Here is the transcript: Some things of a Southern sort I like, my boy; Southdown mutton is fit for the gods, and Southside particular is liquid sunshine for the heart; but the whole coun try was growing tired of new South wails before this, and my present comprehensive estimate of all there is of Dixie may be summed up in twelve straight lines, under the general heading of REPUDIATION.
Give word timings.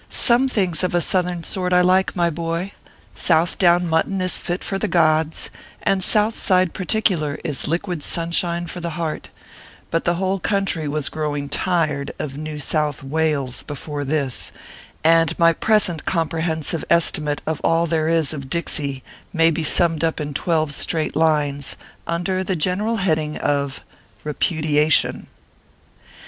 Some 0.09 0.47
things 0.47 0.83
of 0.83 0.95
a 0.95 0.99
Southern 0.99 1.43
sort 1.43 1.73
I 1.73 1.81
like, 1.81 2.15
my 2.15 2.31
boy; 2.31 2.71
Southdown 3.13 3.87
mutton 3.87 4.19
is 4.19 4.39
fit 4.39 4.63
for 4.63 4.79
the 4.79 4.87
gods, 4.87 5.51
and 5.83 6.03
Southside 6.03 6.73
particular 6.73 7.37
is 7.43 7.67
liquid 7.67 8.01
sunshine 8.01 8.65
for 8.65 8.79
the 8.79 8.89
heart; 8.97 9.29
but 9.91 10.03
the 10.03 10.15
whole 10.15 10.39
coun 10.39 10.65
try 10.65 10.87
was 10.87 11.07
growing 11.07 11.49
tired 11.49 12.13
of 12.17 12.35
new 12.35 12.57
South 12.57 13.03
wails 13.03 13.61
before 13.61 14.03
this, 14.03 14.51
and 15.03 15.37
my 15.37 15.53
present 15.53 16.03
comprehensive 16.05 16.83
estimate 16.89 17.43
of 17.45 17.61
all 17.63 17.85
there 17.85 18.07
is 18.09 18.33
of 18.33 18.49
Dixie 18.49 19.03
may 19.31 19.51
be 19.51 19.61
summed 19.61 20.03
up 20.03 20.19
in 20.19 20.33
twelve 20.33 20.71
straight 20.73 21.15
lines, 21.15 21.75
under 22.07 22.43
the 22.43 22.55
general 22.55 22.95
heading 22.95 23.37
of 23.37 23.81
REPUDIATION. 24.23 25.27